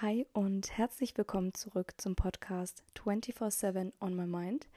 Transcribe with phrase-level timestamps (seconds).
[0.00, 4.68] Hi und herzlich willkommen zurück zum Podcast 24/7 on my mind.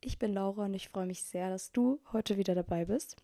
[0.00, 3.16] Ich bin Laura und ich freue mich sehr, dass du heute wieder dabei bist.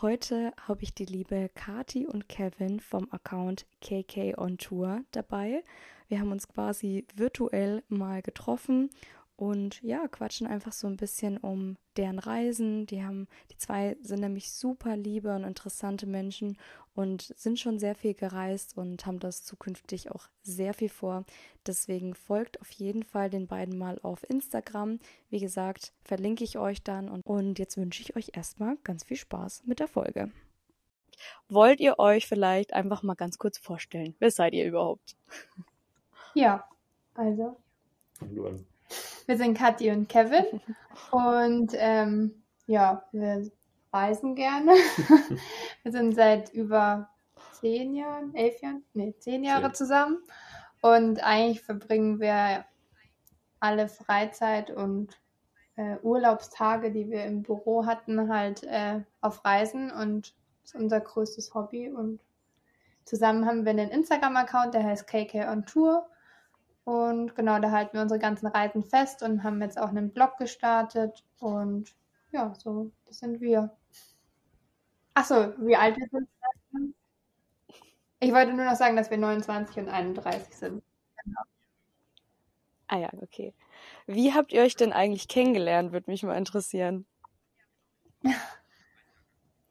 [0.00, 5.62] Heute habe ich die liebe Kati und Kevin vom Account KK on Tour dabei.
[6.08, 8.88] Wir haben uns quasi virtuell mal getroffen
[9.38, 12.86] und ja, quatschen einfach so ein bisschen um deren Reisen.
[12.86, 16.58] Die haben, die zwei sind nämlich super liebe und interessante Menschen
[16.96, 21.24] und sind schon sehr viel gereist und haben das zukünftig auch sehr viel vor.
[21.64, 24.98] Deswegen folgt auf jeden Fall den beiden mal auf Instagram.
[25.30, 29.16] Wie gesagt, verlinke ich euch dann und, und jetzt wünsche ich euch erstmal ganz viel
[29.16, 30.32] Spaß mit der Folge.
[31.48, 34.16] Wollt ihr euch vielleicht einfach mal ganz kurz vorstellen?
[34.18, 35.14] Wer seid ihr überhaupt?
[36.34, 36.68] Ja,
[37.14, 37.56] also.
[39.28, 40.46] Wir sind Kathi und Kevin.
[41.10, 43.46] Und ähm, ja, wir
[43.92, 44.72] reisen gerne.
[45.82, 47.10] wir sind seit über
[47.52, 49.74] zehn Jahren, elf Jahren, nee, zehn Jahre zehn.
[49.74, 50.18] zusammen.
[50.80, 52.64] Und eigentlich verbringen wir
[53.60, 55.20] alle Freizeit und
[55.76, 59.90] äh, Urlaubstage, die wir im Büro hatten, halt äh, auf Reisen.
[59.90, 61.90] Und das ist unser größtes Hobby.
[61.90, 62.18] Und
[63.04, 66.08] zusammen haben wir einen Instagram-Account, der heißt KK on Tour
[66.88, 70.38] und genau, da halten wir unsere ganzen Reisen fest und haben jetzt auch einen Blog
[70.38, 71.22] gestartet.
[71.38, 71.94] Und
[72.32, 73.76] ja, so, das sind wir.
[75.12, 76.94] Achso, wie alt wir sind?
[78.20, 80.82] Ich wollte nur noch sagen, dass wir 29 und 31 sind.
[81.22, 81.40] Genau.
[82.86, 83.52] Ah ja, okay.
[84.06, 87.04] Wie habt ihr euch denn eigentlich kennengelernt, würde mich mal interessieren.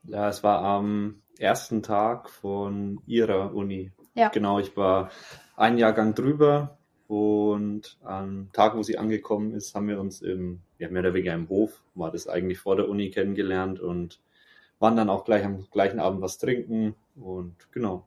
[0.09, 3.91] Ja, es war am ersten Tag von ihrer Uni.
[4.13, 4.29] Ja.
[4.29, 5.11] Genau, ich war
[5.57, 6.76] ein Jahrgang drüber
[7.07, 11.33] und am Tag, wo sie angekommen ist, haben wir uns im, ja, mehr oder weniger
[11.33, 14.19] im Hof, war das eigentlich vor der Uni kennengelernt und
[14.79, 18.05] waren dann auch gleich am gleichen Abend was trinken und genau.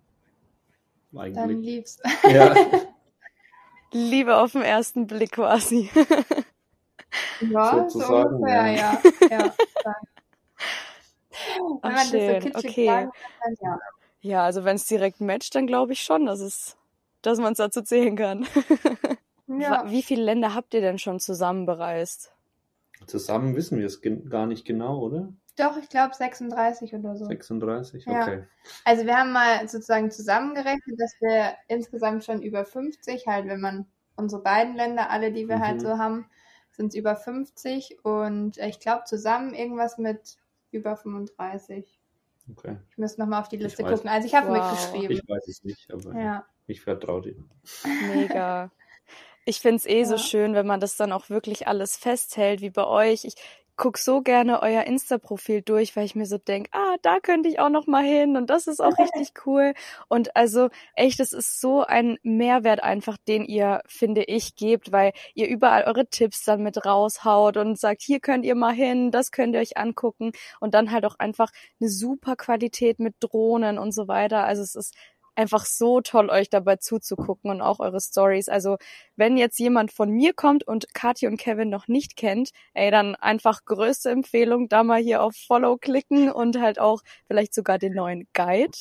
[1.16, 1.34] Eigentlich.
[1.34, 2.02] Dann liebst.
[2.30, 2.54] Ja.
[3.92, 5.90] Liebe auf den ersten Blick quasi.
[7.40, 9.02] ja, Sozusagen, so ungefähr, ja.
[9.28, 9.54] ja.
[11.82, 12.42] Ach, schön.
[12.42, 12.86] So okay.
[12.86, 13.10] Kann,
[13.60, 13.78] ja.
[14.20, 16.76] ja, also wenn es direkt matcht, dann glaube ich schon, dass es
[17.22, 18.46] dass man es dazu zählen kann.
[19.46, 19.90] Ja.
[19.90, 22.32] Wie viele Länder habt ihr denn schon zusammen bereist?
[23.06, 25.32] Zusammen wissen wir es gar nicht genau, oder?
[25.56, 27.24] Doch, ich glaube 36 oder so.
[27.26, 28.38] 36, okay.
[28.38, 28.70] Ja.
[28.84, 33.86] Also wir haben mal sozusagen zusammengerechnet, dass wir insgesamt schon über 50, halt wenn man
[34.16, 35.86] unsere beiden Länder, alle, die wir halt mhm.
[35.86, 36.26] halt so haben,
[36.70, 40.36] sind es über 50 und ich glaube zusammen irgendwas mit
[40.70, 41.98] über 35.
[42.52, 42.76] Okay.
[42.90, 44.08] Ich müsste nochmal auf die Liste gucken.
[44.08, 44.56] Also ich habe wow.
[44.56, 45.16] mitgeschrieben.
[45.16, 46.46] Ich weiß es nicht, aber ja.
[46.70, 47.36] Ich vertraue dir.
[48.14, 48.70] Mega.
[49.46, 50.04] Ich finde es eh ja.
[50.04, 53.24] so schön, wenn man das dann auch wirklich alles festhält, wie bei euch.
[53.24, 53.34] Ich
[53.80, 57.60] guck so gerne euer Insta-Profil durch, weil ich mir so denk, ah, da könnte ich
[57.60, 59.72] auch noch mal hin und das ist auch richtig cool.
[60.06, 65.14] Und also echt, das ist so ein Mehrwert einfach, den ihr, finde ich, gebt, weil
[65.34, 69.30] ihr überall eure Tipps dann mit raushaut und sagt, hier könnt ihr mal hin, das
[69.30, 71.50] könnt ihr euch angucken und dann halt auch einfach
[71.80, 74.44] eine super Qualität mit Drohnen und so weiter.
[74.44, 74.94] Also es ist
[75.34, 78.48] einfach so toll, euch dabei zuzugucken und auch eure Stories.
[78.48, 78.76] Also
[79.16, 83.14] wenn jetzt jemand von mir kommt und Kathi und Kevin noch nicht kennt, ey, dann
[83.16, 87.94] einfach größte Empfehlung, da mal hier auf Follow klicken und halt auch vielleicht sogar den
[87.94, 88.78] neuen Guide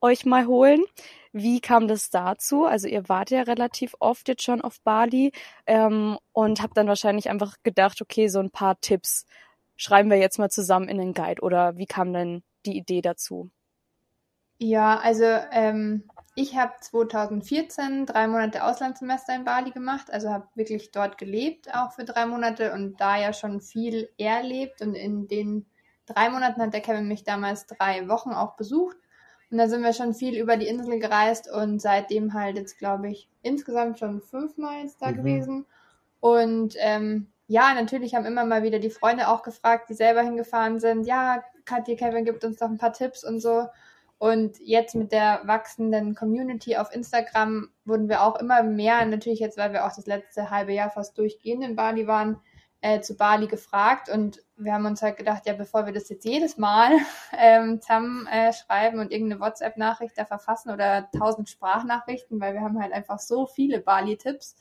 [0.00, 0.84] euch mal holen.
[1.32, 2.64] Wie kam das dazu?
[2.64, 5.32] Also ihr wart ja relativ oft jetzt schon auf Bali
[5.66, 9.26] ähm, und habt dann wahrscheinlich einfach gedacht, okay, so ein paar Tipps
[9.76, 11.42] schreiben wir jetzt mal zusammen in den Guide.
[11.42, 13.50] Oder wie kam denn die Idee dazu?
[14.58, 20.90] Ja, also ähm, ich habe 2014 drei Monate Auslandssemester in Bali gemacht, also habe wirklich
[20.90, 25.66] dort gelebt, auch für drei Monate und da ja schon viel erlebt und in den
[26.06, 28.96] drei Monaten hat der Kevin mich damals drei Wochen auch besucht
[29.50, 33.08] und da sind wir schon viel über die Insel gereist und seitdem halt jetzt glaube
[33.10, 35.16] ich insgesamt schon fünfmal jetzt da mhm.
[35.16, 35.66] gewesen
[36.20, 40.80] und ähm, ja, natürlich haben immer mal wieder die Freunde auch gefragt, die selber hingefahren
[40.80, 43.66] sind, ja, Katja, Kevin gibt uns doch ein paar Tipps und so.
[44.18, 49.58] Und jetzt mit der wachsenden Community auf Instagram wurden wir auch immer mehr, natürlich jetzt,
[49.58, 52.40] weil wir auch das letzte halbe Jahr fast durchgehend in Bali waren,
[52.80, 54.08] äh, zu Bali gefragt.
[54.08, 56.92] Und wir haben uns halt gedacht, ja, bevor wir das jetzt jedes Mal
[57.38, 62.80] ähm, zusammen äh, schreiben und irgendeine WhatsApp-Nachricht da verfassen oder tausend Sprachnachrichten, weil wir haben
[62.80, 64.56] halt einfach so viele Bali-Tipps,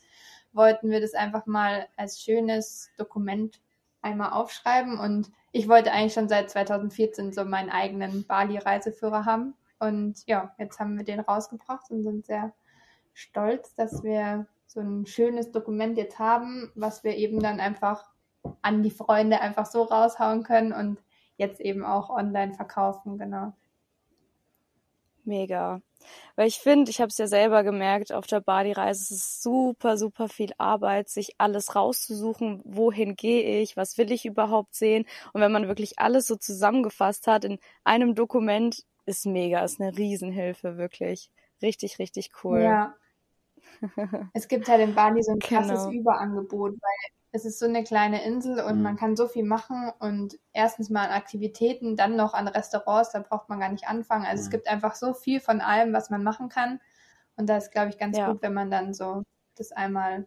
[0.52, 3.62] wollten wir das einfach mal als schönes Dokument
[4.06, 9.56] einmal aufschreiben und ich wollte eigentlich schon seit 2014 so meinen eigenen Bali-Reiseführer haben.
[9.80, 12.54] Und ja, jetzt haben wir den rausgebracht und sind sehr
[13.14, 18.06] stolz, dass wir so ein schönes Dokument jetzt haben, was wir eben dann einfach
[18.62, 21.02] an die Freunde einfach so raushauen können und
[21.38, 23.54] jetzt eben auch online verkaufen, genau.
[25.26, 25.82] Mega.
[26.36, 29.98] Weil ich finde, ich habe es ja selber gemerkt, auf der Bali-Reise ist es super,
[29.98, 35.06] super viel Arbeit, sich alles rauszusuchen, wohin gehe ich, was will ich überhaupt sehen.
[35.34, 39.98] Und wenn man wirklich alles so zusammengefasst hat in einem Dokument, ist mega, ist eine
[39.98, 41.32] Riesenhilfe, wirklich.
[41.62, 42.62] Richtig, richtig cool.
[42.62, 42.96] Ja.
[44.34, 46.02] es gibt halt in Bali so ein krasses genau.
[46.02, 48.84] Überangebot, weil es ist so eine kleine Insel und mhm.
[48.84, 53.20] man kann so viel machen und erstens mal an Aktivitäten, dann noch an Restaurants, da
[53.20, 54.26] braucht man gar nicht anfangen.
[54.26, 54.46] Also mhm.
[54.46, 56.80] es gibt einfach so viel von allem, was man machen kann.
[57.36, 58.32] Und da ist, glaube ich, ganz ja.
[58.32, 59.24] gut, wenn man dann so
[59.56, 60.26] das einmal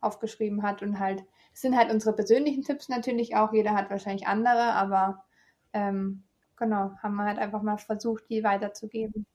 [0.00, 4.28] aufgeschrieben hat und halt, es sind halt unsere persönlichen Tipps natürlich auch, jeder hat wahrscheinlich
[4.28, 5.24] andere, aber
[5.72, 6.22] ähm,
[6.56, 9.26] genau, haben wir halt einfach mal versucht, die weiterzugeben.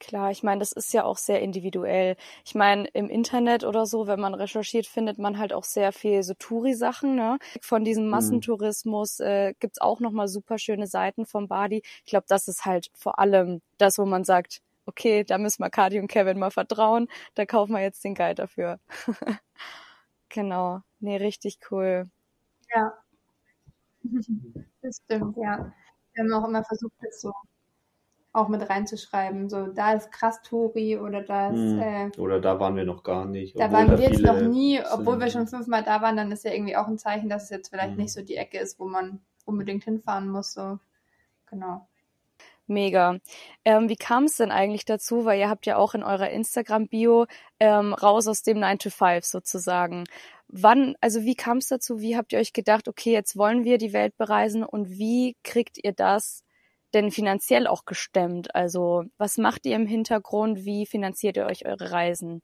[0.00, 2.16] Klar, ich meine, das ist ja auch sehr individuell.
[2.44, 6.22] Ich meine, im Internet oder so, wenn man recherchiert, findet man halt auch sehr viel
[6.22, 7.14] so Touri-Sachen.
[7.14, 7.38] Ne?
[7.60, 8.10] Von diesem mhm.
[8.10, 11.82] Massentourismus äh, gibt's auch nochmal super schöne Seiten vom Badi.
[12.04, 15.70] Ich glaube, das ist halt vor allem das, wo man sagt, okay, da müssen wir
[15.70, 17.08] Cardi und Kevin mal vertrauen.
[17.34, 18.80] Da kaufen wir jetzt den Guide dafür.
[20.30, 20.80] genau.
[21.00, 22.10] Nee, richtig cool.
[22.74, 22.92] Ja.
[24.82, 25.70] Das stimmt, ja.
[26.14, 27.34] Wir haben auch immer versucht, das so
[28.32, 29.48] auch mit reinzuschreiben.
[29.48, 31.58] So, da ist krass Tori oder da ist.
[31.58, 31.80] Hm.
[31.80, 33.58] Äh, oder da waren wir noch gar nicht.
[33.58, 35.20] Da waren wir jetzt noch nie, obwohl sind.
[35.20, 37.70] wir schon fünfmal da waren, dann ist ja irgendwie auch ein Zeichen, dass es jetzt
[37.70, 37.96] vielleicht hm.
[37.96, 40.52] nicht so die Ecke ist, wo man unbedingt hinfahren muss.
[40.52, 40.78] So,
[41.46, 41.88] genau.
[42.70, 43.18] Mega.
[43.64, 45.24] Ähm, wie kam es denn eigentlich dazu?
[45.24, 47.26] Weil ihr habt ja auch in eurer Instagram-Bio
[47.58, 50.04] ähm, raus aus dem 9 to 5 sozusagen.
[50.46, 52.00] Wann, also wie kam es dazu?
[52.00, 55.82] Wie habt ihr euch gedacht, okay, jetzt wollen wir die Welt bereisen und wie kriegt
[55.82, 56.44] ihr das
[56.94, 58.54] denn finanziell auch gestemmt?
[58.54, 60.64] Also was macht ihr im Hintergrund?
[60.64, 62.42] Wie finanziert ihr euch eure Reisen?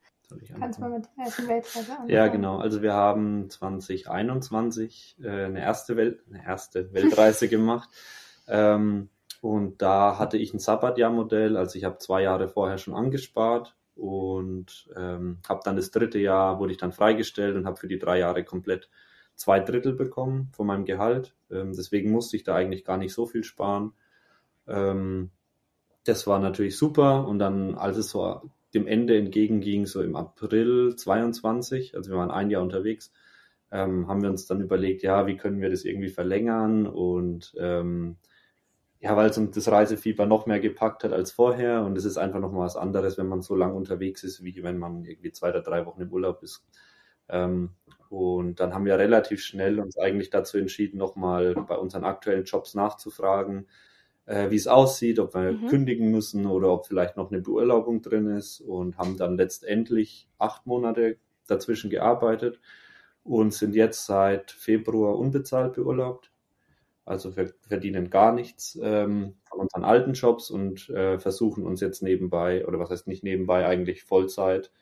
[0.59, 2.09] Kannst du mal mit der ersten Weltreise anfangen?
[2.09, 2.59] Ja, genau.
[2.59, 7.89] Also wir haben 2021 äh, eine erste Welt, eine erste Weltreise gemacht.
[8.49, 9.09] Ähm,
[9.41, 11.57] und da hatte ich ein Sabbatjahr-Modell.
[11.57, 16.59] Also ich habe zwei Jahre vorher schon angespart und ähm, habe dann das dritte Jahr
[16.59, 18.91] wurde ich dann freigestellt und habe für die drei Jahre komplett
[19.37, 21.35] zwei Drittel bekommen von meinem Gehalt.
[21.51, 23.93] Ähm, deswegen musste ich da eigentlich gar nicht so viel sparen.
[24.69, 25.31] Ähm,
[26.05, 27.27] das war natürlich super.
[27.27, 28.43] Und dann, als es so
[28.75, 33.13] dem Ende entgegenging, so im April 22, also wir waren ein Jahr unterwegs,
[33.73, 38.17] ähm, haben wir uns dann überlegt, ja, wie können wir das irgendwie verlängern und ähm,
[39.01, 42.17] ja, weil es uns das Reisefieber noch mehr gepackt hat als vorher und es ist
[42.17, 45.33] einfach noch mal was anderes, wenn man so lange unterwegs ist, wie wenn man irgendwie
[45.33, 46.65] zwei oder drei Wochen im Urlaub ist.
[47.29, 47.71] Ähm,
[48.09, 52.75] und dann haben wir relativ schnell uns eigentlich dazu entschieden, nochmal bei unseren aktuellen Jobs
[52.75, 53.67] nachzufragen,
[54.27, 55.69] äh, wie es aussieht, ob wir mhm.
[55.69, 60.67] kündigen müssen oder ob vielleicht noch eine Beurlaubung drin ist und haben dann letztendlich acht
[60.67, 62.61] Monate dazwischen gearbeitet
[63.23, 66.33] und sind jetzt seit Februar unbezahlt beurlaubt.
[67.05, 72.03] Also wir verdienen gar nichts ähm, von unseren alten Jobs und äh, versuchen uns jetzt
[72.03, 74.73] nebenbei, oder was heißt nicht nebenbei, eigentlich Vollzeit,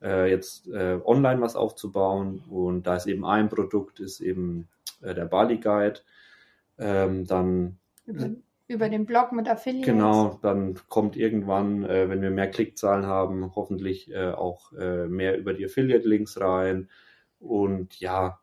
[0.00, 2.44] äh, jetzt äh, online was aufzubauen.
[2.48, 4.68] Und da ist eben ein Produkt, ist eben
[5.00, 6.00] äh, der Bali Guide.
[6.78, 9.86] Ähm, dann mhm über den Blog mit Affiliates.
[9.86, 15.38] Genau, dann kommt irgendwann, äh, wenn wir mehr Klickzahlen haben, hoffentlich äh, auch äh, mehr
[15.38, 16.88] über die Affiliate-Links rein.
[17.38, 18.40] Und ja,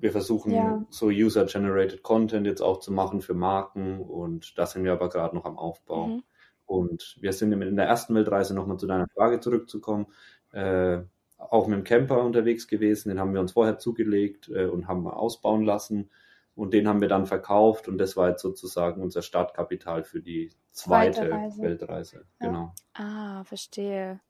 [0.00, 0.84] wir versuchen ja.
[0.90, 5.34] so User-Generated Content jetzt auch zu machen für Marken und da sind wir aber gerade
[5.34, 6.08] noch am Aufbau.
[6.08, 6.22] Mhm.
[6.66, 10.06] Und wir sind in der ersten Weltreise nochmal zu deiner Frage zurückzukommen.
[10.52, 10.98] Äh,
[11.38, 15.06] auch mit dem Camper unterwegs gewesen, den haben wir uns vorher zugelegt äh, und haben
[15.06, 16.10] ausbauen lassen.
[16.56, 20.50] Und den haben wir dann verkauft und das war jetzt sozusagen unser Startkapital für die
[20.72, 22.26] zweite, zweite Weltreise.
[22.40, 22.46] Ja.
[22.46, 22.74] Genau.
[22.94, 24.20] Ah, verstehe.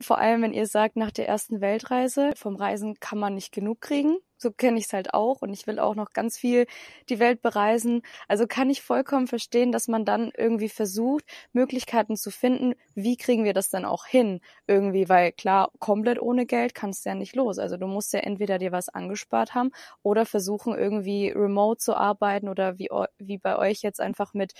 [0.00, 3.80] Vor allem, wenn ihr sagt, nach der ersten Weltreise, vom Reisen kann man nicht genug
[3.80, 6.66] kriegen so kenne ich es halt auch und ich will auch noch ganz viel
[7.08, 8.02] die Welt bereisen.
[8.28, 13.44] Also kann ich vollkommen verstehen, dass man dann irgendwie versucht, Möglichkeiten zu finden, wie kriegen
[13.44, 17.34] wir das dann auch hin irgendwie, weil klar, komplett ohne Geld kannst du ja nicht
[17.34, 17.58] los.
[17.58, 19.70] Also du musst ja entweder dir was angespart haben
[20.02, 24.52] oder versuchen irgendwie remote zu arbeiten oder wie, wie bei euch jetzt einfach mit,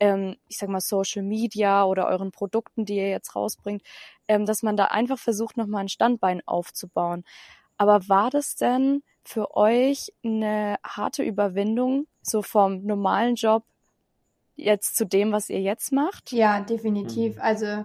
[0.00, 3.82] ähm, ich sag mal, Social Media oder euren Produkten, die ihr jetzt rausbringt,
[4.28, 7.24] ähm, dass man da einfach versucht, nochmal ein Standbein aufzubauen.
[7.82, 13.64] Aber war das denn für euch eine harte Überwindung, so vom normalen Job
[14.54, 16.30] jetzt zu dem, was ihr jetzt macht?
[16.30, 17.34] Ja, definitiv.
[17.34, 17.42] Mhm.
[17.42, 17.84] Also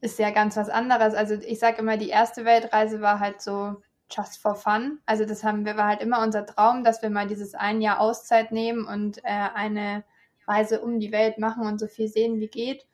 [0.00, 1.14] ist ja ganz was anderes.
[1.14, 3.76] Also ich sage immer, die erste Weltreise war halt so
[4.10, 4.98] just for fun.
[5.06, 8.00] Also das haben wir war halt immer unser Traum, dass wir mal dieses ein Jahr
[8.00, 10.02] Auszeit nehmen und äh, eine
[10.48, 12.84] Reise um die Welt machen und so viel sehen wie geht.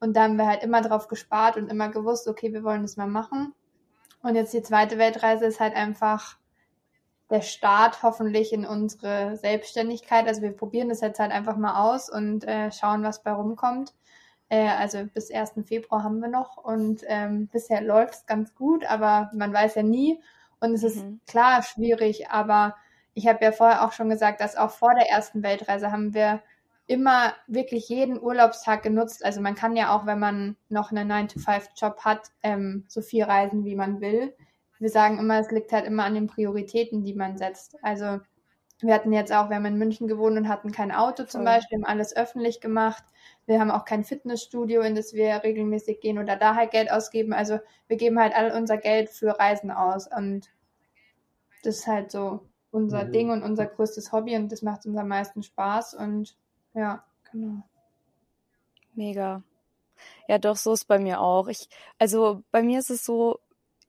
[0.00, 2.96] Und da haben wir halt immer drauf gespart und immer gewusst, okay, wir wollen das
[2.96, 3.54] mal machen.
[4.22, 6.36] Und jetzt die zweite Weltreise ist halt einfach
[7.30, 10.26] der Start hoffentlich in unsere Selbstständigkeit.
[10.26, 13.94] Also wir probieren das jetzt halt einfach mal aus und äh, schauen, was bei rumkommt.
[14.48, 15.54] Äh, also bis 1.
[15.66, 19.82] Februar haben wir noch und ähm, bisher läuft es ganz gut, aber man weiß ja
[19.82, 20.20] nie.
[20.60, 21.20] Und es ist mhm.
[21.26, 22.76] klar schwierig, aber
[23.14, 26.42] ich habe ja vorher auch schon gesagt, dass auch vor der ersten Weltreise haben wir
[26.86, 29.24] immer wirklich jeden Urlaubstag genutzt.
[29.24, 33.64] Also man kann ja auch, wenn man noch einen 9-to-5-Job hat, ähm, so viel reisen,
[33.64, 34.34] wie man will.
[34.78, 37.76] Wir sagen immer, es liegt halt immer an den Prioritäten, die man setzt.
[37.82, 38.20] Also
[38.80, 41.78] wir hatten jetzt auch, wir haben in München gewohnt und hatten kein Auto zum Beispiel,
[41.78, 43.04] haben alles öffentlich gemacht.
[43.46, 47.32] Wir haben auch kein Fitnessstudio, in das wir regelmäßig gehen oder da halt Geld ausgeben.
[47.32, 50.50] Also wir geben halt all unser Geld für Reisen aus und
[51.62, 52.40] das ist halt so
[52.72, 53.12] unser mhm.
[53.12, 56.36] Ding und unser größtes Hobby und das macht uns am meisten Spaß und
[56.74, 57.62] ja, genau.
[58.94, 59.42] Mega.
[60.28, 61.48] Ja, doch, so ist bei mir auch.
[61.48, 63.38] Ich, also bei mir ist es so,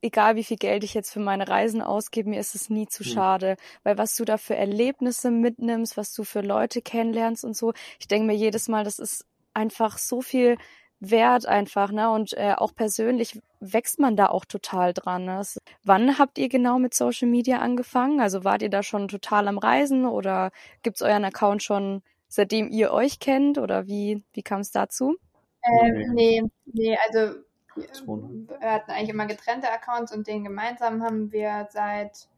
[0.02, 3.04] egal wie viel Geld ich jetzt für meine Reisen ausgebe, mir ist es nie zu
[3.04, 3.10] hm.
[3.12, 7.72] schade, weil was du da für Erlebnisse mitnimmst, was du für Leute kennenlernst und so,
[7.98, 10.58] ich denke mir jedes Mal, das ist einfach so viel
[11.00, 12.10] wert einfach, ne?
[12.10, 15.24] Und äh, auch persönlich wächst man da auch total dran.
[15.24, 15.42] Ne?
[15.82, 18.20] Wann habt ihr genau mit Social Media angefangen?
[18.20, 20.50] Also wart ihr da schon total am Reisen oder
[20.82, 22.02] gibt's euren Account schon
[22.34, 25.16] seitdem ihr euch kennt oder wie, wie kam es dazu?
[25.62, 27.40] Ähm, nee, nee, also
[27.76, 32.28] wir hatten eigentlich immer getrennte Accounts und den gemeinsamen haben wir seit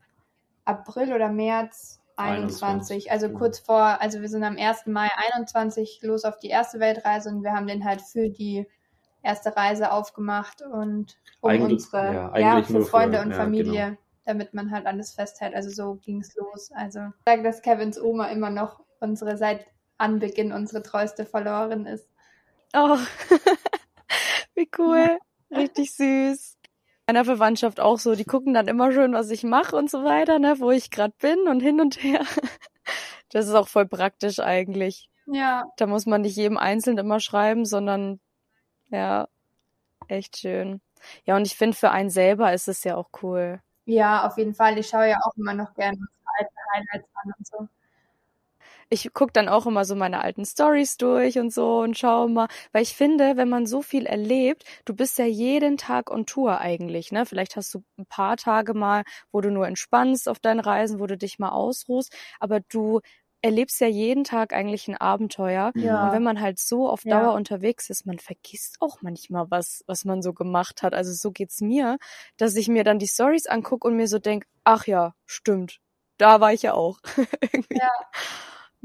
[0.64, 3.32] April oder März 21, 21 also ja.
[3.32, 4.86] kurz vor, also wir sind am 1.
[4.86, 8.66] Mai 21 los auf die erste Weltreise und wir haben den halt für die
[9.22, 13.98] erste Reise aufgemacht und um eigentlich, unsere, ja, ja für Freunde für, und Familie, genau.
[14.24, 15.54] damit man halt alles festhält.
[15.54, 16.70] Also so ging es los.
[16.72, 19.66] Also ich sage, dass Kevins Oma immer noch unsere seit
[19.98, 22.08] Anbeginn unsere treueste Followerin ist.
[22.74, 22.98] Oh,
[24.54, 25.18] wie cool.
[25.50, 26.56] Richtig süß.
[27.06, 30.38] Meiner Verwandtschaft auch so, die gucken dann immer schön, was ich mache und so weiter,
[30.38, 32.20] ne, wo ich gerade bin und hin und her.
[33.30, 35.10] Das ist auch voll praktisch eigentlich.
[35.26, 35.64] Ja.
[35.76, 38.20] Da muss man nicht jedem einzeln immer schreiben, sondern
[38.88, 39.26] ja,
[40.06, 40.80] echt schön.
[41.24, 43.60] Ja, und ich finde, für einen selber ist es ja auch cool.
[43.84, 44.78] Ja, auf jeden Fall.
[44.78, 45.98] Ich schaue ja auch immer noch gerne
[46.38, 47.68] alte Highlights an und so
[48.88, 52.48] ich gucke dann auch immer so meine alten Stories durch und so und schaue mal,
[52.72, 56.60] weil ich finde, wenn man so viel erlebt, du bist ja jeden Tag on Tour
[56.60, 57.26] eigentlich, ne?
[57.26, 59.02] Vielleicht hast du ein paar Tage mal,
[59.32, 63.00] wo du nur entspannst auf deinen Reisen, wo du dich mal ausruhst, aber du
[63.42, 65.72] erlebst ja jeden Tag eigentlich ein Abenteuer.
[65.76, 66.06] Ja.
[66.06, 67.30] Und wenn man halt so auf Dauer ja.
[67.30, 70.94] unterwegs ist, man vergisst auch manchmal was, was man so gemacht hat.
[70.94, 71.98] Also so geht's mir,
[72.36, 75.78] dass ich mir dann die Stories angucke und mir so denk, ach ja, stimmt,
[76.18, 76.98] da war ich ja auch.
[77.70, 77.90] ja.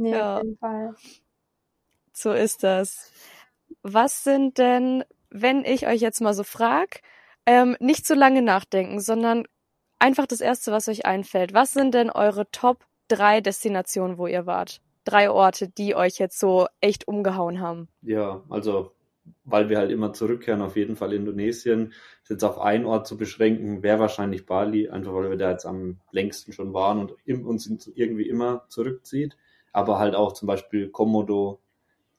[0.01, 0.38] Nee, ja.
[0.38, 0.96] auf jeden Fall.
[2.12, 3.12] So ist das.
[3.84, 7.01] Was sind denn, wenn ich euch jetzt mal so frag,
[7.46, 9.46] ähm, nicht zu lange nachdenken, sondern
[10.00, 11.53] einfach das Erste, was euch einfällt.
[11.53, 14.81] Was sind denn eure Top drei Destinationen, wo ihr wart?
[15.03, 17.88] Drei Orte, die euch jetzt so echt umgehauen haben.
[18.01, 18.91] Ja, also
[19.43, 21.93] weil wir halt immer zurückkehren, auf jeden Fall Indonesien.
[22.27, 26.00] Jetzt auf einen Ort zu beschränken, wäre wahrscheinlich Bali, einfach weil wir da jetzt am
[26.12, 27.13] längsten schon waren und
[27.46, 29.38] uns irgendwie immer zurückzieht
[29.72, 31.62] aber halt auch zum Beispiel Komodo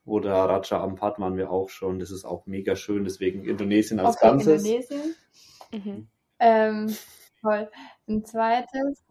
[0.05, 1.99] oder Raja Ampat waren wir auch schon.
[1.99, 4.65] Das ist auch mega schön, deswegen Indonesien als okay, Ganzes.
[4.65, 5.15] Indonesien.
[5.73, 6.09] Mhm.
[6.39, 6.97] Ähm,
[7.41, 7.71] toll.
[8.09, 9.05] Ein zweites.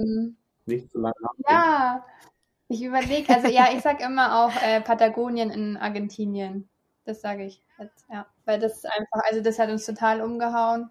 [0.00, 1.14] Ähm, Nicht so lange.
[1.48, 2.04] Ja,
[2.68, 6.68] ich überlege, also ja, ich sag immer auch äh, Patagonien in Argentinien.
[7.04, 8.26] Das sage ich jetzt, ja.
[8.44, 10.90] Weil das einfach, also das hat uns total umgehauen.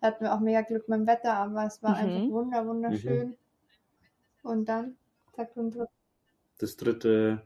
[0.00, 2.16] Da hatten wir auch mega Glück mit dem Wetter, aber es war mhm.
[2.16, 3.28] einfach wunder, wunderschön.
[3.28, 3.36] Mhm.
[4.42, 4.96] Und dann,
[5.34, 5.88] sagt unsere
[6.58, 7.42] das dritte,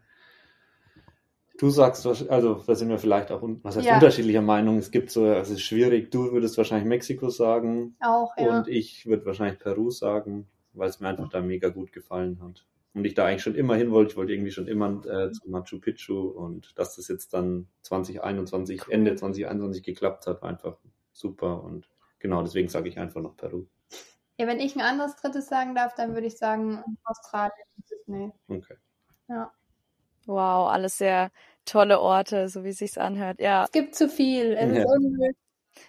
[1.59, 3.95] du sagst, also da sind wir vielleicht auch, was heißt ja.
[3.95, 4.79] unterschiedlicher Meinung.
[4.79, 6.11] Es gibt so, es ist schwierig.
[6.11, 7.97] Du würdest wahrscheinlich Mexiko sagen.
[8.01, 8.59] Auch, ja.
[8.59, 12.67] Und ich würde wahrscheinlich Peru sagen, weil es mir einfach da mega gut gefallen hat.
[12.95, 14.13] Und ich da eigentlich schon immer hin wollte.
[14.13, 18.87] Ich wollte irgendwie schon immer äh, zu Machu Picchu und dass das jetzt dann 2021,
[18.87, 18.93] cool.
[18.93, 20.79] Ende 2021 geklappt hat, war einfach
[21.13, 21.63] super.
[21.63, 21.89] Und
[22.19, 23.67] genau deswegen sage ich einfach noch Peru.
[24.39, 27.53] Ja, wenn ich ein anderes drittes sagen darf, dann würde ich sagen Australien
[27.85, 28.33] Sydney.
[28.49, 28.77] Okay.
[29.31, 29.53] Ja.
[30.27, 31.31] Wow, alles sehr
[31.65, 33.41] tolle Orte, so wie es sich anhört.
[33.41, 33.65] Ja.
[33.65, 34.53] Es gibt zu viel.
[34.53, 34.83] Es ja.
[34.83, 35.37] ist unmöglich.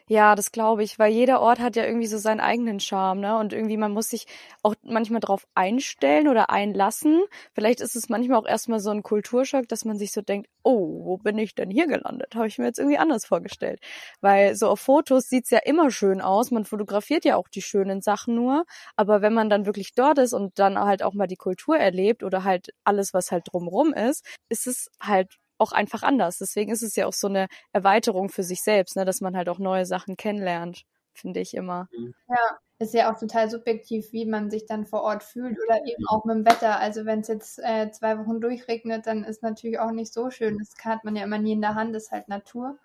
[0.08, 3.38] Ja, das glaube ich, weil jeder Ort hat ja irgendwie so seinen eigenen Charme, ne?
[3.38, 4.26] Und irgendwie man muss sich
[4.62, 7.22] auch manchmal drauf einstellen oder einlassen.
[7.54, 11.06] Vielleicht ist es manchmal auch erstmal so ein Kulturschock, dass man sich so denkt, oh,
[11.06, 12.36] wo bin ich denn hier gelandet?
[12.36, 13.80] Habe ich mir jetzt irgendwie anders vorgestellt.
[14.22, 16.52] Weil so auf Fotos sieht's ja immer schön aus.
[16.52, 18.66] Man fotografiert ja auch die schönen Sachen nur.
[18.96, 22.24] Aber wenn man dann wirklich dort ist und dann halt auch mal die Kultur erlebt
[22.24, 26.38] oder halt alles, was halt drumrum ist, ist es halt auch einfach anders.
[26.38, 29.50] Deswegen ist es ja auch so eine Erweiterung für sich selbst, ne, dass man halt
[29.50, 30.84] auch neue Sachen kennenlernt.
[31.14, 31.88] finde ich immer.
[32.30, 36.08] Ja, ist ja auch total subjektiv, wie man sich dann vor Ort fühlt oder eben
[36.08, 36.80] auch mit dem Wetter.
[36.80, 40.58] Also wenn es jetzt äh, zwei Wochen durchregnet, dann ist natürlich auch nicht so schön.
[40.58, 42.80] Das hat man ja immer nie in der Hand, ist halt Natur.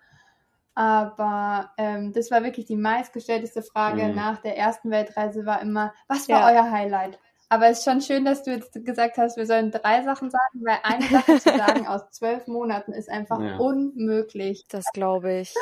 [0.75, 4.15] Aber ähm, das war wirklich die meistgestellteste Frage mhm.
[4.15, 6.61] nach der ersten Weltreise war immer, was war ja.
[6.61, 7.17] euer Highlight?
[7.49, 10.65] Aber es ist schon schön, dass du jetzt gesagt hast, wir sollen drei Sachen sagen,
[10.65, 13.57] weil eine Sache zu sagen aus zwölf Monaten ist einfach ja.
[13.57, 14.65] unmöglich.
[14.69, 15.53] Das glaube ich.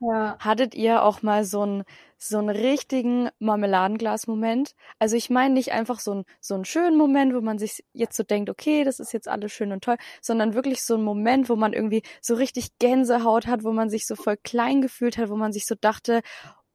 [0.00, 0.38] Ja.
[0.38, 1.84] Hattet ihr auch mal so einen
[2.16, 4.74] so einen richtigen Marmeladenglas-Moment?
[4.98, 8.16] Also ich meine nicht einfach so einen so einen schönen Moment, wo man sich jetzt
[8.16, 11.48] so denkt, okay, das ist jetzt alles schön und toll, sondern wirklich so einen Moment,
[11.48, 15.30] wo man irgendwie so richtig Gänsehaut hat, wo man sich so voll klein gefühlt hat,
[15.30, 16.22] wo man sich so dachte,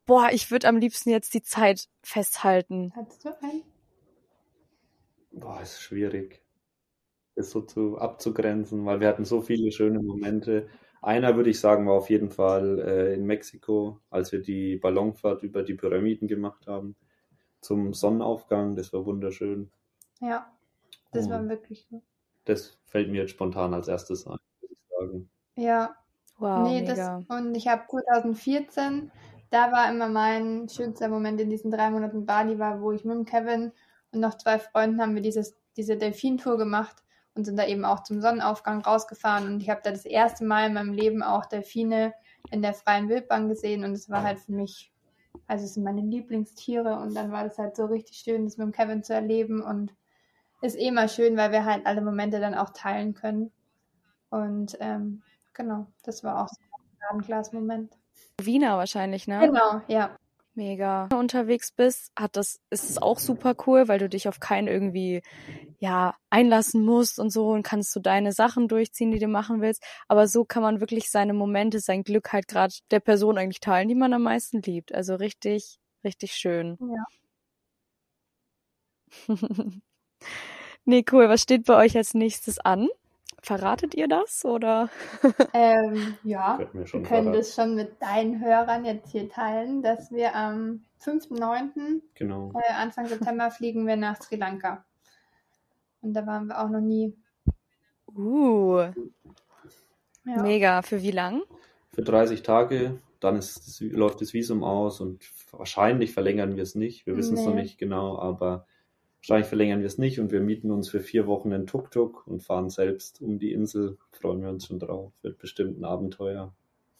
[0.06, 2.92] boah, ich würde am liebsten jetzt die Zeit festhalten.
[2.96, 3.64] Hattest du einen?
[5.34, 6.44] Boah, ist schwierig,
[7.36, 10.68] das so zu abzugrenzen, weil wir hatten so viele schöne Momente.
[11.02, 15.42] Einer würde ich sagen, war auf jeden Fall äh, in Mexiko, als wir die Ballonfahrt
[15.44, 16.96] über die Pyramiden gemacht haben
[17.62, 18.76] zum Sonnenaufgang.
[18.76, 19.72] Das war wunderschön.
[20.22, 20.52] Ja,
[21.12, 22.04] das war wirklich gut.
[22.46, 25.30] Das fällt mir jetzt spontan als erstes ein, würde ich sagen.
[25.56, 25.96] Ja.
[26.38, 27.24] Wow, nee, mega.
[27.28, 29.12] Das, und ich habe 2014,
[29.50, 33.16] da war immer mein schönster Moment in diesen drei Monaten Bali war, wo ich mit
[33.16, 33.72] dem Kevin
[34.14, 37.04] und noch zwei Freunden haben wir dieses, diese Delfintour gemacht
[37.36, 39.48] und sind da eben auch zum Sonnenaufgang rausgefahren.
[39.48, 42.14] Und ich habe da das erste Mal in meinem Leben auch Delfine
[42.52, 43.84] in der freien Wildbahn gesehen.
[43.84, 44.94] Und es war halt für mich,
[45.48, 47.00] also es sind meine Lieblingstiere.
[47.00, 49.62] Und dann war das halt so richtig schön, das mit dem Kevin zu erleben.
[49.62, 49.96] Und
[50.62, 53.52] ist eh mal schön, weil wir halt alle Momente dann auch teilen können.
[54.30, 56.58] Und ähm, genau, das war auch so
[57.10, 57.98] ein Glas-Moment.
[58.40, 59.40] Wiener wahrscheinlich, ne?
[59.40, 60.16] Genau, ja
[60.56, 64.68] mega unterwegs bist, hat das, ist es auch super cool, weil du dich auf keinen
[64.68, 65.22] irgendwie,
[65.80, 69.84] ja, einlassen musst und so und kannst du deine Sachen durchziehen, die du machen willst.
[70.08, 73.88] Aber so kann man wirklich seine Momente, sein Glück halt gerade der Person eigentlich teilen,
[73.88, 74.94] die man am meisten liebt.
[74.94, 76.78] Also richtig, richtig schön.
[76.80, 77.06] Ja.
[80.86, 81.30] nee, cool.
[81.30, 82.90] Was steht bei euch als nächstes an?
[83.44, 84.90] Verratet ihr das oder?
[85.54, 87.34] ähm, ja, wir, können verraten.
[87.34, 92.02] das schon mit deinen Hörern jetzt hier teilen, dass wir am 5.9.
[92.16, 92.54] Genau.
[92.56, 94.86] Äh, Anfang September fliegen wir nach Sri Lanka.
[96.00, 97.18] Und da waren wir auch noch nie.
[98.16, 98.78] Uh.
[100.26, 100.42] Ja.
[100.42, 100.82] Mega.
[100.82, 101.42] Für wie lang?
[101.92, 103.02] Für 30 Tage.
[103.20, 107.06] Dann ist, läuft das Visum aus und wahrscheinlich verlängern wir es nicht.
[107.06, 107.48] Wir wissen es nee.
[107.48, 108.66] noch nicht genau, aber
[109.24, 112.44] Wahrscheinlich verlängern wir es nicht und wir mieten uns für vier Wochen einen Tuk-Tuk und
[112.44, 113.98] fahren selbst um die Insel.
[114.12, 115.14] Freuen wir uns schon drauf.
[115.22, 116.54] Wird bestimmt ein Abenteuer.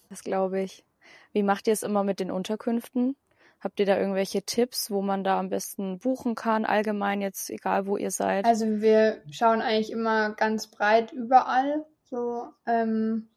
[0.10, 0.86] Das glaube ich.
[1.34, 3.18] Wie macht ihr es immer mit den Unterkünften?
[3.60, 7.88] Habt ihr da irgendwelche Tipps, wo man da am besten buchen kann, allgemein jetzt, egal
[7.88, 8.46] wo ihr seid?
[8.46, 11.86] Also wir schauen eigentlich immer ganz breit überall.
[12.04, 13.28] So, ähm,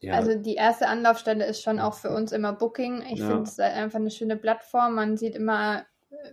[0.00, 0.14] ja.
[0.14, 3.02] Also die erste Anlaufstelle ist schon auch für uns immer Booking.
[3.02, 3.28] Ich ja.
[3.28, 4.96] finde es einfach eine schöne Plattform.
[4.96, 5.84] Man sieht immer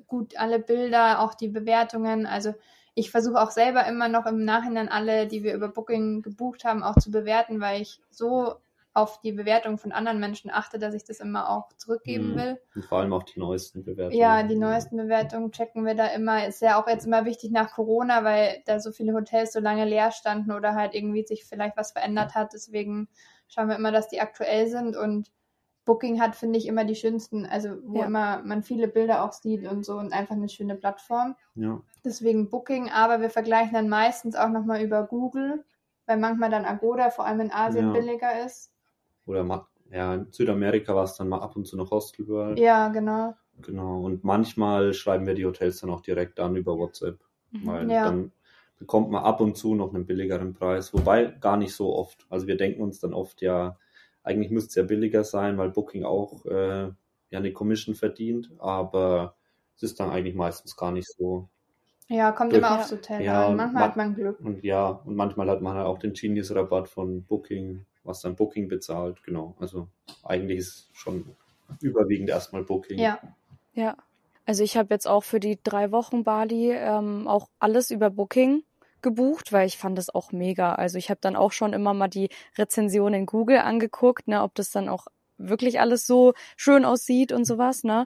[0.08, 2.26] gut alle Bilder, auch die Bewertungen.
[2.26, 2.54] Also
[2.96, 6.84] ich versuche auch selber immer noch im Nachhinein alle, die wir über Booking gebucht haben,
[6.84, 8.56] auch zu bewerten, weil ich so
[8.94, 12.36] auf die Bewertung von anderen Menschen achte, dass ich das immer auch zurückgeben mhm.
[12.36, 12.62] will.
[12.76, 14.20] Und vor allem auch die neuesten Bewertungen.
[14.20, 16.46] Ja, die neuesten Bewertungen checken wir da immer.
[16.48, 19.86] Ist ja auch jetzt immer wichtig nach Corona, weil da so viele Hotels so lange
[19.86, 22.54] leer standen oder halt irgendwie sich vielleicht was verändert hat.
[22.54, 23.08] Deswegen
[23.48, 25.32] schauen wir immer, dass die aktuell sind und
[25.90, 28.06] Booking hat, finde ich, immer die schönsten, also wo ja.
[28.06, 31.36] immer man viele Bilder auch sieht und so und einfach eine schöne Plattform.
[31.56, 31.82] Ja.
[32.06, 35.66] Deswegen Booking, aber wir vergleichen dann meistens auch nochmal über Google,
[36.06, 37.94] weil manchmal dann Agoda, vor allem in Asien, ja.
[37.94, 38.72] billiger ist.
[39.26, 42.60] Oder ja, in Südamerika war es dann mal ab und zu noch Hostelworld.
[42.60, 43.34] Ja, genau.
[43.64, 44.02] Genau.
[44.02, 47.18] Und manchmal schreiben wir die Hotels dann auch direkt an über WhatsApp.
[47.50, 47.66] Mhm.
[47.66, 48.06] Weil ja.
[48.06, 48.32] dann
[48.78, 50.94] bekommt man ab und zu noch einen billigeren Preis.
[50.94, 52.28] Wobei gar nicht so oft.
[52.30, 53.76] Also wir denken uns dann oft, ja,
[54.30, 56.92] eigentlich müsste es ja billiger sein, weil Booking auch äh,
[57.32, 59.36] ja eine Commission verdient, aber
[59.76, 61.50] es ist dann eigentlich meistens gar nicht so.
[62.08, 62.60] Ja, kommt durch.
[62.60, 63.56] immer aufs Hotel ja, an.
[63.56, 64.40] Manchmal hat man Glück.
[64.40, 68.68] Und ja, und manchmal hat man halt auch den Genius-Rabatt von Booking, was dann Booking
[68.68, 69.24] bezahlt.
[69.24, 69.56] Genau.
[69.60, 69.88] Also
[70.24, 71.36] eigentlich ist schon
[71.82, 73.00] überwiegend erstmal Booking.
[73.00, 73.20] Ja.
[73.74, 73.96] Ja.
[74.46, 78.64] Also ich habe jetzt auch für die drei Wochen Bali ähm, auch alles über Booking
[79.02, 80.76] gebucht, weil ich fand das auch mega.
[80.76, 84.56] Also ich habe dann auch schon immer mal die Rezension in Google angeguckt, ne, ob
[84.56, 85.08] das dann auch
[85.38, 88.06] wirklich alles so schön aussieht und sowas, ne?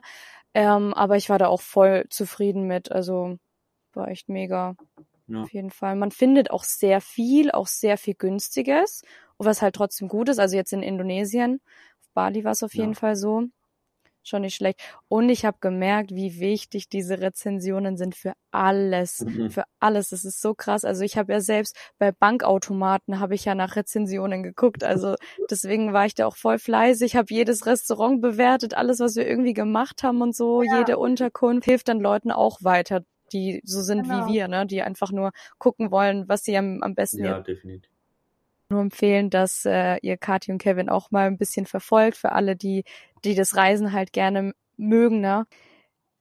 [0.54, 2.92] Ähm, aber ich war da auch voll zufrieden mit.
[2.92, 3.38] Also
[3.92, 4.76] war echt mega.
[5.26, 5.42] Ja.
[5.42, 5.96] Auf jeden Fall.
[5.96, 9.02] Man findet auch sehr viel, auch sehr viel Günstiges,
[9.38, 10.38] was halt trotzdem gut ist.
[10.38, 11.60] Also jetzt in Indonesien,
[12.00, 13.44] auf Bali war es auf jeden Fall so.
[14.28, 14.80] Schon nicht schlecht.
[15.08, 19.50] Und ich habe gemerkt, wie wichtig diese Rezensionen sind für alles, mhm.
[19.50, 20.10] für alles.
[20.10, 20.84] Das ist so krass.
[20.84, 24.84] Also ich habe ja selbst bei Bankautomaten habe ich ja nach Rezensionen geguckt.
[24.84, 25.16] Also
[25.50, 29.54] deswegen war ich da auch voll fleißig, habe jedes Restaurant bewertet, alles, was wir irgendwie
[29.54, 30.78] gemacht haben und so, ja.
[30.78, 34.28] jede Unterkunft hilft dann Leuten auch weiter, die so sind genau.
[34.28, 37.24] wie wir, ne, die einfach nur gucken wollen, was sie am, am besten.
[37.24, 37.93] Ja, definitiv
[38.70, 42.56] nur empfehlen, dass äh, ihr Kathi und Kevin auch mal ein bisschen verfolgt für alle,
[42.56, 42.84] die,
[43.24, 45.46] die das Reisen halt gerne mögen, ne?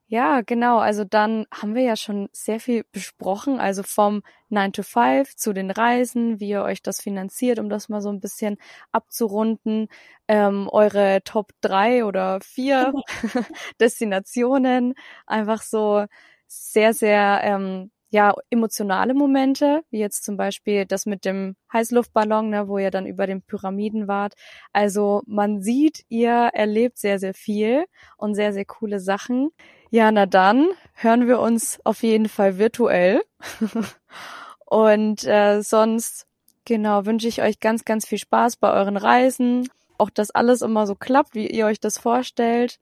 [0.07, 0.77] Ja, genau.
[0.77, 5.53] Also dann haben wir ja schon sehr viel besprochen, also vom 9 to 5 zu
[5.53, 8.57] den Reisen, wie ihr euch das finanziert, um das mal so ein bisschen
[8.91, 9.87] abzurunden.
[10.27, 12.93] Ähm, eure Top 3 oder 4
[13.79, 14.93] Destinationen.
[15.25, 16.05] Einfach so
[16.47, 22.67] sehr, sehr ähm, ja, emotionale Momente, wie jetzt zum Beispiel das mit dem Heißluftballon, ne,
[22.67, 24.35] wo ihr dann über den Pyramiden wart.
[24.71, 29.49] Also man sieht, ihr erlebt sehr, sehr viel und sehr, sehr coole Sachen.
[29.89, 33.23] Ja, na dann hören wir uns auf jeden Fall virtuell.
[34.67, 36.27] und äh, sonst,
[36.65, 39.69] genau, wünsche ich euch ganz, ganz viel Spaß bei euren Reisen.
[39.97, 42.79] Auch, dass alles immer so klappt, wie ihr euch das vorstellt.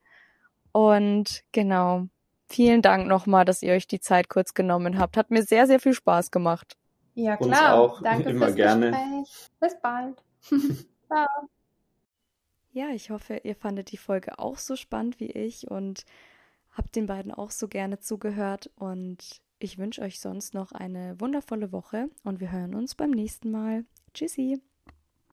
[0.74, 2.08] Und genau,
[2.52, 5.16] Vielen Dank nochmal, dass ihr euch die Zeit kurz genommen habt.
[5.16, 6.76] Hat mir sehr, sehr viel Spaß gemacht.
[7.14, 7.82] Ja, klar.
[7.84, 8.02] Uns auch.
[8.02, 8.92] Danke Immer fürs gerne.
[8.92, 9.52] Gespräch.
[9.60, 10.24] Bis bald.
[11.08, 11.28] Ciao.
[12.74, 16.06] Ja, ich hoffe, ihr fandet die Folge auch so spannend wie ich und
[16.72, 18.70] habt den beiden auch so gerne zugehört.
[18.76, 23.52] Und ich wünsche euch sonst noch eine wundervolle Woche und wir hören uns beim nächsten
[23.52, 23.86] Mal.
[24.14, 24.62] Tschüssi.